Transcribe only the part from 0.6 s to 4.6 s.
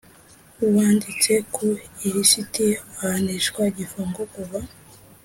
wanditse ku ilisiti ahanishwa igifungo kuva